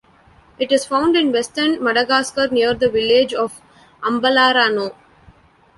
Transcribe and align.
It 0.57 0.71
is 0.71 0.83
found 0.83 1.15
in 1.15 1.31
Western 1.31 1.83
Madagascar, 1.83 2.47
near 2.47 2.73
the 2.73 2.89
village 2.89 3.35
of 3.35 3.61
Ambalarano. 4.01 4.95